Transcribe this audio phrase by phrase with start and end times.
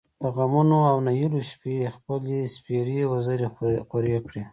[0.21, 3.47] د غمـونـو او نهـيليو شـپې خپـلې سپـېرې وزرې
[3.89, 4.43] خـورې کـړې.